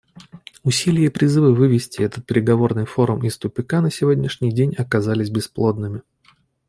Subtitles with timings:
[0.63, 6.01] Усилия и призывы вывести этот переговорный форум из тупика на сегодняшний день оказались бесплодными.